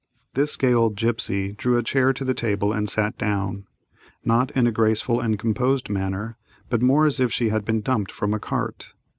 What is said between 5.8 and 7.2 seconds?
manner, but more as